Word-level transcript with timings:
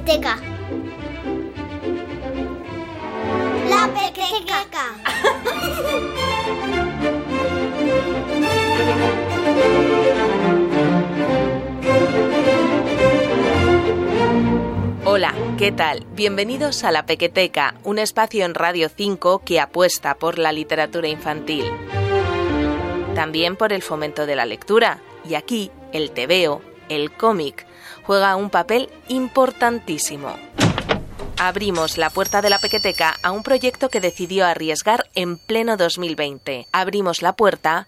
pequeteca. 0.00 0.38
La 3.68 3.88
pequeteca. 3.92 4.84
Hola, 15.04 15.34
¿qué 15.58 15.72
tal? 15.72 16.06
Bienvenidos 16.14 16.84
a 16.84 16.92
La 16.92 17.04
Pequeteca, 17.04 17.74
un 17.84 17.98
espacio 17.98 18.44
en 18.44 18.54
Radio 18.54 18.88
5 18.88 19.42
que 19.44 19.60
apuesta 19.60 20.14
por 20.14 20.38
la 20.38 20.52
literatura 20.52 21.08
infantil. 21.08 21.64
También 23.14 23.56
por 23.56 23.72
el 23.72 23.82
fomento 23.82 24.24
de 24.26 24.36
la 24.36 24.46
lectura. 24.46 25.00
Y 25.28 25.34
aquí, 25.34 25.70
el 25.92 26.12
tebeo, 26.12 26.62
el 26.90 27.10
cómic, 27.10 27.66
juega 28.02 28.36
un 28.36 28.50
papel 28.50 28.90
importantísimo. 29.08 30.36
Abrimos 31.38 31.96
la 31.96 32.10
puerta 32.10 32.42
de 32.42 32.50
la 32.50 32.58
Pequeteca 32.58 33.14
a 33.22 33.30
un 33.30 33.42
proyecto 33.42 33.88
que 33.88 34.02
decidió 34.02 34.44
arriesgar 34.44 35.08
en 35.14 35.38
pleno 35.38 35.78
2020. 35.78 36.66
Abrimos 36.70 37.22
la 37.22 37.32
puerta 37.32 37.86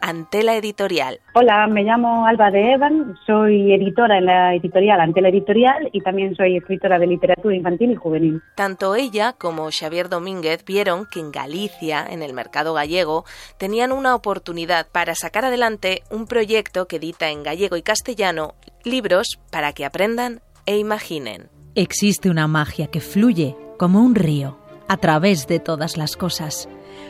Antela 0.00 0.56
Editorial. 0.56 1.20
Hola, 1.34 1.66
me 1.66 1.82
llamo 1.82 2.26
Alba 2.26 2.50
de 2.50 2.72
Evan, 2.72 3.16
soy 3.26 3.72
editora 3.72 4.18
en 4.18 4.26
la 4.26 4.54
editorial 4.54 5.00
Antela 5.00 5.28
Editorial 5.28 5.88
y 5.92 6.00
también 6.00 6.34
soy 6.34 6.56
escritora 6.56 6.98
de 6.98 7.06
literatura 7.06 7.54
infantil 7.54 7.92
y 7.92 7.96
juvenil. 7.96 8.42
Tanto 8.54 8.94
ella 8.94 9.32
como 9.32 9.70
Xavier 9.70 10.08
Domínguez 10.08 10.64
vieron 10.64 11.06
que 11.06 11.20
en 11.20 11.32
Galicia, 11.32 12.06
en 12.08 12.22
el 12.22 12.32
mercado 12.32 12.74
gallego, 12.74 13.24
tenían 13.58 13.92
una 13.92 14.14
oportunidad 14.14 14.88
para 14.90 15.14
sacar 15.14 15.44
adelante 15.44 16.02
un 16.10 16.26
proyecto 16.26 16.86
que 16.86 16.96
edita 16.96 17.30
en 17.30 17.42
gallego 17.42 17.76
y 17.76 17.82
castellano 17.82 18.54
libros 18.84 19.38
para 19.50 19.72
que 19.72 19.84
aprendan 19.84 20.40
e 20.66 20.78
imaginen. 20.78 21.48
Existe 21.74 22.30
una 22.30 22.46
magia 22.46 22.88
que 22.88 23.00
fluye 23.00 23.56
como 23.78 24.00
un 24.00 24.14
río 24.14 24.58
a 24.88 24.96
través 24.96 25.46
de 25.46 25.60
todas 25.60 25.96
las 25.96 26.16
cosas. 26.16 26.68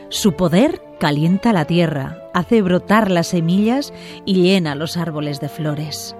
Su 0.09 0.33
poder 0.33 0.81
calienta 0.99 1.53
la 1.53 1.65
tierra, 1.65 2.29
hace 2.33 2.63
brotar 2.63 3.11
las 3.11 3.27
semillas 3.27 3.93
y 4.25 4.41
llena 4.41 4.73
los 4.73 4.97
árboles 4.97 5.39
de 5.39 5.49
flores. 5.49 6.15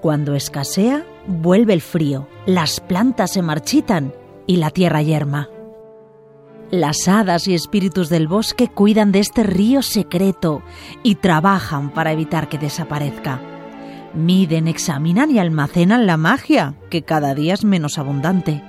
Cuando 0.00 0.34
escasea, 0.34 1.04
vuelve 1.26 1.74
el 1.74 1.82
frío, 1.82 2.26
las 2.46 2.80
plantas 2.80 3.32
se 3.32 3.42
marchitan 3.42 4.14
y 4.46 4.56
la 4.56 4.70
tierra 4.70 5.02
yerma. 5.02 5.50
Las 6.70 7.06
hadas 7.06 7.48
y 7.48 7.54
espíritus 7.54 8.08
del 8.08 8.28
bosque 8.28 8.68
cuidan 8.68 9.12
de 9.12 9.20
este 9.20 9.42
río 9.42 9.82
secreto 9.82 10.62
y 11.02 11.16
trabajan 11.16 11.90
para 11.90 12.12
evitar 12.12 12.48
que 12.48 12.58
desaparezca. 12.58 13.40
Miden, 14.14 14.68
examinan 14.68 15.30
y 15.30 15.38
almacenan 15.38 16.06
la 16.06 16.16
magia, 16.16 16.76
que 16.88 17.02
cada 17.02 17.34
día 17.34 17.54
es 17.54 17.64
menos 17.64 17.98
abundante. 17.98 18.62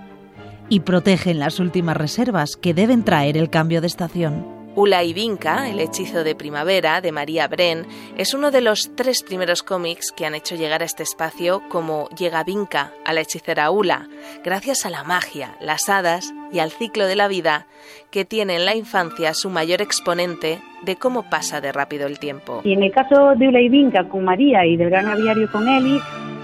Y 0.72 0.82
protegen 0.82 1.40
las 1.40 1.60
últimas 1.60 1.98
reservas 1.98 2.56
que 2.56 2.76
deben 2.76 3.04
traer 3.04 3.38
el 3.38 3.50
cambio 3.50 3.82
de 3.82 3.88
estación. 3.88 4.46
Ula 4.76 5.04
y 5.04 5.14
Vinca, 5.14 5.68
el 5.68 5.80
hechizo 5.80 6.24
de 6.24 6.36
primavera 6.36 7.02
de 7.02 7.12
María 7.12 7.48
Bren, 7.48 7.88
es 8.18 8.36
uno 8.36 8.52
de 8.52 8.62
los 8.62 8.96
tres 8.96 9.24
primeros 9.24 9.64
cómics 9.64 10.12
que 10.12 10.28
han 10.28 10.36
hecho 10.36 10.56
llegar 10.56 10.84
a 10.84 10.86
este 10.86 11.02
espacio 11.02 11.64
como 11.70 12.08
llega 12.10 12.44
Vinca 12.44 12.94
a 13.04 13.14
la 13.14 13.22
hechicera 13.22 13.72
Ula, 13.72 14.08
gracias 14.44 14.86
a 14.86 14.92
la 14.92 15.04
magia, 15.04 15.56
las 15.60 15.90
hadas 15.90 16.32
y 16.52 16.60
al 16.60 16.70
ciclo 16.70 17.08
de 17.08 17.16
la 17.16 17.28
vida 17.28 17.66
que 18.12 18.24
tiene 18.24 18.56
en 18.56 18.66
la 18.66 18.76
infancia 18.76 19.34
su 19.34 19.50
mayor 19.50 19.82
exponente 19.82 20.60
de 20.84 20.96
cómo 20.98 21.30
pasa 21.32 21.62
de 21.62 21.72
rápido 21.72 22.06
el 22.06 22.20
tiempo. 22.20 22.62
Y 22.64 22.74
en 22.74 22.84
el 22.84 22.92
caso 22.92 23.34
de 23.36 23.48
Ula 23.48 23.62
y 23.62 23.70
Vinca 23.70 24.08
con 24.08 24.24
María 24.24 24.66
y 24.68 24.78
del 24.78 24.92
gran 24.92 25.08
aviario 25.08 25.52
con 25.52 25.68
Eli, 25.68 26.00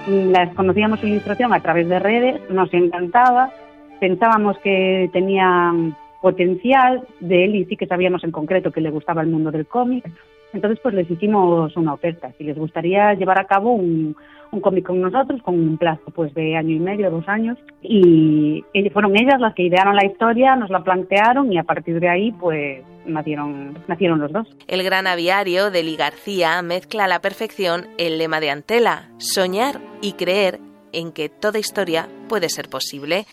las 0.08 0.54
conocíamos 0.56 1.00
su 1.00 1.08
ilustración 1.08 1.54
a 1.54 1.62
través 1.62 1.88
de 1.88 2.00
redes, 2.00 2.42
nos 2.50 2.74
encantaba, 2.74 3.52
pensábamos 4.00 4.58
que 4.60 5.10
tenían 5.14 5.96
potencial 6.22 7.08
de 7.20 7.46
él 7.46 7.56
y 7.56 7.66
sí 7.66 7.78
que 7.78 7.88
sabíamos 7.88 8.24
en 8.24 8.32
concreto 8.32 8.72
que 8.72 8.82
le 8.82 8.90
gustaba 8.90 9.22
el 9.22 9.28
mundo 9.28 9.52
del 9.52 9.68
cómic. 9.68 10.10
Entonces, 10.54 10.80
pues 10.82 10.96
les 10.96 11.10
hicimos 11.10 11.76
una 11.76 11.94
oferta. 11.94 12.32
Si 12.38 12.44
les 12.44 12.58
gustaría 12.58 13.14
llevar 13.14 13.40
a 13.40 13.46
cabo 13.46 13.74
un, 13.74 14.16
un 14.52 14.62
cómic 14.62 14.86
con 14.86 15.02
nosotros, 15.02 15.42
con 15.42 15.56
un 15.56 15.78
plazo 15.78 16.04
pues 16.14 16.34
de 16.34 16.56
año 16.56 16.76
y 16.76 16.80
medio, 16.80 17.12
dos 17.12 17.28
años, 17.28 17.58
y 17.82 18.64
fueron 18.92 19.16
ellas 19.16 19.40
las 19.40 19.54
que 19.54 19.64
idearon 19.64 19.96
la 19.96 20.06
historia, 20.06 20.56
nos 20.56 20.70
la 20.70 20.84
plantearon 20.84 21.52
y 21.52 21.58
a 21.58 21.64
partir 21.64 22.00
de 22.00 22.10
ahí 22.10 22.32
pues 22.32 22.84
nacieron, 23.06 23.78
nacieron 23.88 24.20
los 24.20 24.32
dos. 24.32 24.48
El 24.68 24.84
gran 24.84 25.08
aviario 25.08 25.72
de 25.72 25.84
Lee 25.84 25.98
García 25.98 26.62
mezcla 26.62 27.06
a 27.06 27.08
la 27.08 27.20
perfección 27.20 27.88
el 27.98 28.18
lema 28.18 28.40
de 28.40 28.50
Antela, 28.50 29.10
soñar 29.18 29.80
y 30.02 30.14
creer 30.14 30.60
en 30.94 31.12
que 31.12 31.30
toda 31.30 31.60
historia 31.60 32.08
puede 32.30 32.50
ser 32.50 32.70
posible. 32.70 33.26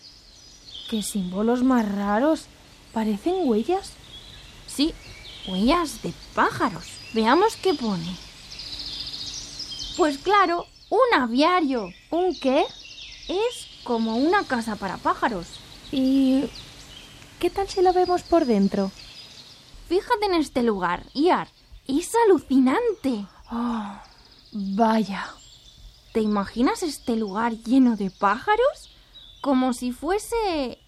¡Qué 0.89 1.01
símbolos 1.01 1.63
más 1.63 1.89
raros! 1.89 2.45
¿Parecen 2.93 3.47
huellas? 3.47 3.93
Sí, 4.67 4.93
huellas 5.47 6.01
de 6.03 6.13
pájaros. 6.35 6.85
Veamos 7.13 7.55
qué 7.55 7.73
pone. 7.73 8.15
Pues 9.97 10.17
claro, 10.17 10.67
un 10.89 11.19
aviario. 11.19 11.89
¿Un 12.11 12.35
qué? 12.39 12.65
Es 13.27 13.83
como 13.83 14.17
una 14.17 14.43
casa 14.43 14.75
para 14.75 14.97
pájaros. 14.97 15.47
¿Y 15.91 16.45
qué 17.39 17.49
tal 17.49 17.67
si 17.67 17.81
lo 17.81 17.93
vemos 17.93 18.23
por 18.23 18.45
dentro? 18.45 18.91
Fíjate 19.87 20.25
en 20.25 20.35
este 20.35 20.63
lugar, 20.63 21.05
Iar. 21.13 21.47
Es 21.87 22.11
alucinante. 22.25 23.25
Oh, 23.51 23.95
vaya. 24.51 25.29
¿Te 26.13 26.21
imaginas 26.21 26.83
este 26.83 27.15
lugar 27.15 27.53
lleno 27.53 27.95
de 27.95 28.11
pájaros? 28.11 28.92
Como 29.43 29.73
si 29.73 29.91
fuese 29.91 30.79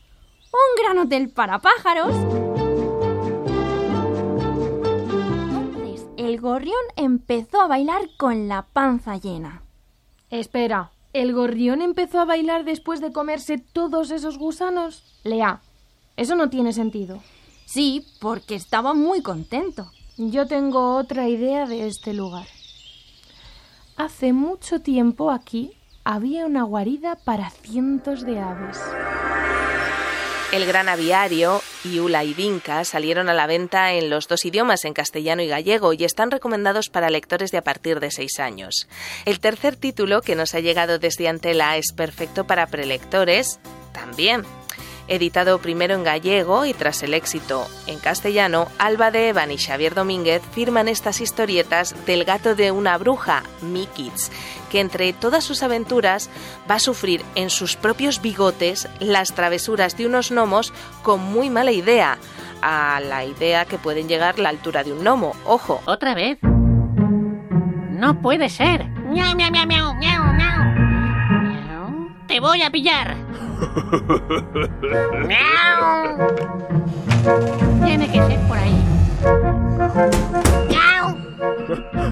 un 0.53 0.81
gran 0.81 0.97
hotel 0.97 1.29
para 1.29 1.59
pájaros. 1.59 2.16
Entonces, 5.51 6.07
el 6.16 6.39
gorrión 6.39 6.79
empezó 6.95 7.59
a 7.59 7.67
bailar 7.67 8.03
con 8.16 8.47
la 8.47 8.61
panza 8.61 9.17
llena. 9.17 9.61
Espera, 10.29 10.93
¿el 11.11 11.33
gorrión 11.33 11.81
empezó 11.81 12.21
a 12.21 12.25
bailar 12.25 12.63
después 12.63 13.01
de 13.01 13.11
comerse 13.11 13.57
todos 13.57 14.09
esos 14.09 14.38
gusanos? 14.38 15.19
Lea, 15.25 15.59
eso 16.16 16.37
no 16.37 16.49
tiene 16.49 16.72
sentido. 16.72 17.22
Sí, 17.66 18.07
porque 18.22 18.55
estaba 18.55 18.93
muy 18.93 19.22
contento. 19.22 19.91
Yo 20.16 20.47
tengo 20.47 20.95
otra 20.95 21.27
idea 21.27 21.66
de 21.66 21.87
este 21.87 22.13
lugar. 22.13 22.47
Hace 23.97 24.31
mucho 24.31 24.79
tiempo 24.79 25.29
aquí 25.29 25.74
había 26.05 26.45
una 26.45 26.63
guarida 26.63 27.16
para 27.16 27.49
cientos 27.49 28.23
de 28.23 28.39
aves. 28.39 28.79
El 30.53 30.66
Gran 30.67 30.88
Aviario 30.88 31.61
y 31.83 31.99
Ula 31.99 32.23
y 32.23 32.33
Vinca 32.33 32.85
salieron 32.85 33.27
a 33.27 33.33
la 33.33 33.47
venta 33.47 33.91
en 33.93 34.11
los 34.11 34.27
dos 34.27 34.45
idiomas, 34.45 34.85
en 34.85 34.93
castellano 34.93 35.41
y 35.41 35.47
gallego, 35.47 35.91
y 35.93 36.05
están 36.05 36.31
recomendados 36.31 36.89
para 36.89 37.09
lectores 37.09 37.51
de 37.51 37.57
a 37.57 37.63
partir 37.63 37.99
de 37.99 38.11
seis 38.11 38.39
años. 38.39 38.88
El 39.25 39.39
tercer 39.39 39.75
título 39.75 40.21
que 40.21 40.35
nos 40.35 40.53
ha 40.53 40.59
llegado 40.59 40.99
desde 40.99 41.27
Antela 41.27 41.75
es 41.75 41.91
perfecto 41.91 42.45
para 42.45 42.67
prelectores 42.67 43.59
también. 43.91 44.43
Editado 45.07 45.59
primero 45.59 45.93
en 45.93 46.03
gallego 46.03 46.66
y 46.66 46.73
tras 46.73 47.03
el 47.03 47.13
éxito 47.13 47.67
en 47.85 47.99
castellano, 47.99 48.67
Alba 48.79 49.11
de 49.11 49.29
Evan 49.29 49.51
y 49.51 49.57
Xavier 49.57 49.93
Domínguez 49.93 50.41
firman 50.51 50.88
estas 50.88 51.21
historietas 51.21 51.95
del 52.05 52.25
gato 52.25 52.55
de 52.55 52.71
una 52.71 52.97
bruja, 52.97 53.43
Mikits, 53.61 54.31
que 54.71 54.79
entre 54.79 55.13
todas 55.13 55.43
sus 55.43 55.61
aventuras 55.61 56.29
va 56.69 56.75
a 56.75 56.79
sufrir 56.79 57.23
en 57.35 57.51
sus 57.51 57.75
propios 57.75 58.21
bigotes 58.21 58.89
las 58.99 59.33
travesuras 59.33 59.95
de 59.95 60.07
unos 60.07 60.31
gnomos 60.31 60.73
con 61.03 61.19
muy 61.22 61.52
mala 61.52 61.72
idea, 61.72 62.17
a 62.61 62.99
la 62.99 63.25
idea 63.25 63.66
que 63.66 63.78
pueden 63.78 64.07
llegar 64.07 64.40
la 64.40 64.49
altura 64.49 64.84
de 64.84 64.91
un 64.91 65.03
gnomo, 65.03 65.35
ojo. 65.46 65.81
¿Otra 65.85 66.16
vez? 66.16 66.40
No 66.41 68.22
puede 68.22 68.49
ser. 68.49 68.85
Miau, 68.87 69.35
miau, 69.35 69.52
miau, 69.52 69.67
miau, 69.67 69.93
miau, 69.93 70.34
miau. 70.34 70.74
Te 72.35 72.41
voy 72.41 72.61
a 72.64 72.70
pillar. 72.70 73.16
Tiene 77.85 78.11
que 78.11 78.28
ser 78.28 78.40
por 78.41 78.58
ahí. 78.58 78.84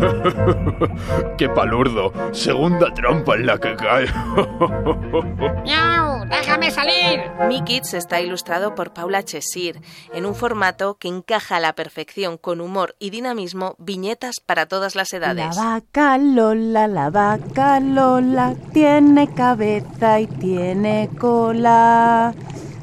¡Qué 1.38 1.50
palurdo! 1.50 2.12
Segunda 2.32 2.94
trampa 2.94 3.36
en 3.36 3.46
la 3.46 3.58
que 3.58 3.76
cae. 3.76 4.08
¡Miau! 5.64 6.26
¡Déjame 6.26 6.72
salir! 6.72 7.22
Mi 7.48 7.64
Kids 7.64 7.94
está 7.94 8.22
ilustrado 8.22 8.76
por 8.76 8.94
Paula 8.94 9.24
Chesir 9.24 9.82
en 10.14 10.26
un 10.26 10.36
formato 10.36 10.96
que 10.96 11.08
encaja 11.08 11.58
a 11.58 11.60
la 11.60 11.74
perfección 11.74 12.38
con 12.38 12.62
humor 12.62 12.96
y 13.00 13.10
dinamismo 13.10 13.76
viñetas 13.78 14.36
para 14.46 14.66
todas 14.66 14.96
las 14.96 15.14
edades. 15.14 15.56
La 15.56 15.64
vaca 15.64 16.18
Lola, 16.18 16.88
la 16.88 17.10
vaca 17.10 17.80
Lola, 17.80 18.56
tiene 18.72 19.34
cabeza 19.34 20.20
y 20.20 20.28
tiene 20.28 21.10
cola. 21.20 22.34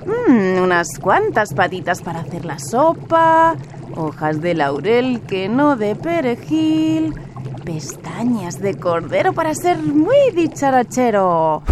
Mm, 0.06 0.62
unas 0.62 0.98
cuantas 0.98 1.52
patitas 1.54 2.02
para 2.02 2.20
hacer 2.20 2.44
la 2.44 2.58
sopa, 2.58 3.56
hojas 4.00 4.40
de 4.40 4.54
laurel 4.54 5.20
que 5.28 5.48
no 5.48 5.76
de 5.76 5.94
perejil, 5.94 7.14
pestañas 7.64 8.60
de 8.60 8.78
cordero 8.78 9.32
para 9.32 9.54
ser 9.54 9.78
muy 9.78 10.30
dicharachero. 10.34 11.62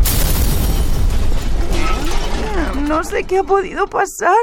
no 2.89 3.05
sé 3.05 3.25
qué 3.25 3.39
ha 3.39 3.45
podido 3.45 3.87
pasar. 3.87 4.37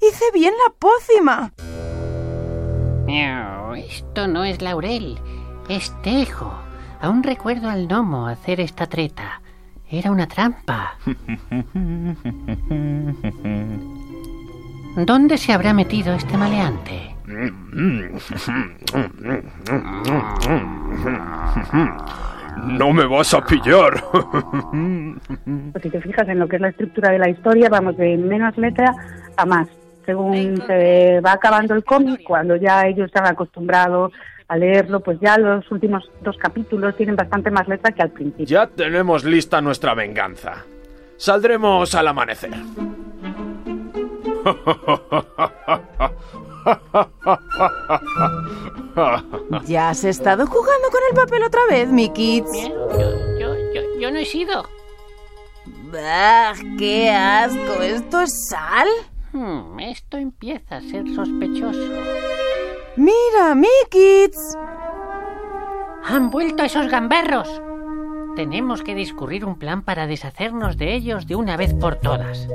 Hice 0.00 0.24
bien 0.32 0.52
la 0.66 0.74
pócima. 0.74 1.52
Esto 3.76 4.26
no 4.28 4.44
es 4.44 4.62
laurel, 4.62 5.18
es 5.68 5.92
tejo. 6.02 6.52
Aún 7.00 7.22
recuerdo 7.22 7.68
al 7.68 7.86
gnomo 7.86 8.26
hacer 8.26 8.60
esta 8.60 8.86
treta. 8.86 9.40
Era 9.90 10.10
una 10.10 10.26
trampa. 10.26 10.96
¿Dónde 14.96 15.38
se 15.38 15.52
habrá 15.52 15.74
metido 15.74 16.14
este 16.14 16.36
maleante? 16.36 17.13
No 22.56 22.92
me 22.92 23.06
vas 23.06 23.34
a 23.34 23.44
pillar. 23.44 24.04
Pues 25.72 25.82
si 25.82 25.90
te 25.90 26.00
fijas 26.00 26.28
en 26.28 26.38
lo 26.38 26.48
que 26.48 26.56
es 26.56 26.62
la 26.62 26.68
estructura 26.68 27.10
de 27.10 27.18
la 27.18 27.30
historia, 27.30 27.68
vamos 27.68 27.96
de 27.96 28.16
menos 28.16 28.56
letra 28.58 28.94
a 29.36 29.46
más. 29.46 29.68
Según 30.04 30.62
se 30.66 31.20
va 31.20 31.32
acabando 31.32 31.74
el 31.74 31.82
cómic, 31.82 32.22
cuando 32.24 32.56
ya 32.56 32.86
ellos 32.86 33.06
están 33.06 33.26
acostumbrados 33.26 34.12
a 34.48 34.56
leerlo, 34.56 35.00
pues 35.00 35.18
ya 35.20 35.38
los 35.38 35.68
últimos 35.70 36.10
dos 36.22 36.36
capítulos 36.36 36.94
tienen 36.96 37.16
bastante 37.16 37.50
más 37.50 37.66
letra 37.66 37.92
que 37.92 38.02
al 38.02 38.10
principio. 38.10 38.44
Ya 38.44 38.66
tenemos 38.66 39.24
lista 39.24 39.62
nuestra 39.62 39.94
venganza. 39.94 40.64
Saldremos 41.16 41.94
al 41.94 42.08
amanecer. 42.08 42.50
¿Ya 49.66 49.90
has 49.90 50.04
estado 50.04 50.46
jugando 50.46 50.88
con 50.90 51.00
el 51.10 51.16
papel 51.16 51.42
otra 51.44 51.60
vez, 51.68 51.88
mi 51.88 52.08
kids? 52.10 52.50
Miau, 52.50 52.90
Yo, 52.98 53.38
yo, 53.38 53.54
yo, 53.74 53.82
yo 54.00 54.10
no 54.10 54.18
he 54.18 54.24
sido. 54.24 54.64
Bah, 55.92 56.54
¡Qué 56.78 57.10
asco! 57.10 57.82
¿Esto 57.82 58.20
es 58.22 58.48
sal? 58.48 58.88
Hmm, 59.32 59.78
esto 59.80 60.16
empieza 60.16 60.76
a 60.76 60.80
ser 60.80 61.04
sospechoso. 61.14 61.78
Mira, 62.96 63.54
mi 63.54 63.68
kids. 63.90 64.56
¡Han 66.04 66.30
vuelto 66.30 66.62
esos 66.64 66.88
gamberros! 66.88 67.60
Tenemos 68.36 68.82
que 68.82 68.96
discurrir 68.96 69.44
un 69.44 69.58
plan 69.58 69.82
para 69.82 70.08
deshacernos 70.08 70.76
de 70.76 70.94
ellos 70.94 71.28
de 71.28 71.36
una 71.36 71.56
vez 71.56 71.72
por 71.72 71.96
todas. 71.96 72.48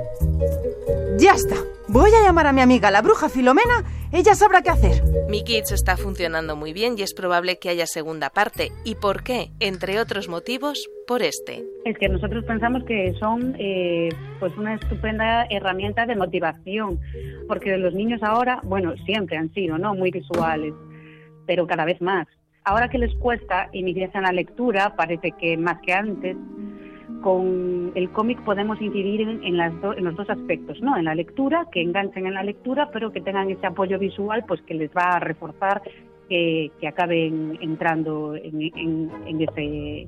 Ya 1.17 1.31
está. 1.31 1.55
Voy 1.87 2.11
a 2.11 2.21
llamar 2.21 2.47
a 2.47 2.53
mi 2.53 2.59
amiga 2.61 2.91
la 2.91 3.01
bruja 3.01 3.29
Filomena. 3.29 3.85
Ella 4.11 4.35
sabrá 4.35 4.61
qué 4.61 4.71
hacer. 4.71 5.01
Mi 5.29 5.43
Kids 5.43 5.71
está 5.71 5.95
funcionando 5.95 6.57
muy 6.57 6.73
bien 6.73 6.95
y 6.97 7.03
es 7.03 7.13
probable 7.13 7.59
que 7.59 7.69
haya 7.69 7.87
segunda 7.87 8.29
parte. 8.29 8.71
¿Y 8.83 8.95
por 8.95 9.23
qué? 9.23 9.51
Entre 9.59 9.99
otros 9.99 10.27
motivos, 10.27 10.89
por 11.07 11.21
este. 11.21 11.63
Es 11.85 11.97
que 11.97 12.09
nosotros 12.09 12.43
pensamos 12.43 12.83
que 12.83 13.13
son 13.19 13.55
eh, 13.57 14.09
pues 14.39 14.55
una 14.57 14.75
estupenda 14.75 15.45
herramienta 15.49 16.05
de 16.05 16.15
motivación, 16.15 16.99
porque 17.47 17.77
los 17.77 17.93
niños 17.93 18.21
ahora, 18.21 18.59
bueno, 18.63 18.95
siempre 19.05 19.37
han 19.37 19.53
sido, 19.53 19.77
¿no? 19.77 19.95
Muy 19.95 20.11
visuales, 20.11 20.73
pero 21.45 21.67
cada 21.67 21.85
vez 21.85 22.01
más. 22.01 22.27
Ahora 22.69 22.87
que 22.89 22.97
les 22.99 23.13
cuesta 23.15 23.67
iniciarse 23.73 24.17
en 24.17 24.23
la 24.25 24.31
lectura, 24.31 24.95
parece 24.95 25.31
que 25.39 25.57
más 25.57 25.79
que 25.81 25.93
antes, 25.93 26.37
con 27.23 27.91
el 27.95 28.09
cómic 28.11 28.39
podemos 28.43 28.79
incidir 28.81 29.21
en, 29.21 29.43
en 29.43 29.57
las 29.57 29.73
do- 29.81 29.93
en 29.97 30.03
los 30.05 30.15
dos 30.15 30.29
aspectos, 30.29 30.79
¿no? 30.81 30.95
En 30.97 31.05
la 31.05 31.15
lectura, 31.15 31.65
que 31.71 31.81
enganchen 31.81 32.27
en 32.27 32.33
la 32.35 32.43
lectura, 32.43 32.89
pero 32.93 33.11
que 33.11 33.21
tengan 33.21 33.49
ese 33.49 33.65
apoyo 33.65 33.97
visual, 33.99 34.43
pues 34.47 34.61
que 34.61 34.73
les 34.75 34.91
va 34.91 35.15
a 35.15 35.19
reforzar 35.19 35.81
que, 36.29 36.71
que 36.79 36.87
acaben 36.87 37.57
entrando 37.61 38.35
en, 38.35 38.61
en- 38.61 39.11
en 39.25 39.41
ese, 39.41 40.07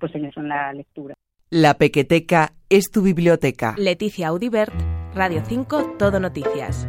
pues 0.00 0.12
en 0.16 0.24
eso, 0.26 0.40
en 0.40 0.48
la 0.48 0.72
lectura. 0.72 1.14
La 1.50 1.74
Pequeteca 1.74 2.50
es 2.68 2.90
tu 2.90 3.02
biblioteca. 3.02 3.74
Leticia 3.78 4.28
Audibert, 4.28 4.74
Radio 5.14 5.42
5, 5.44 5.94
Todo 5.98 6.18
Noticias. 6.20 6.88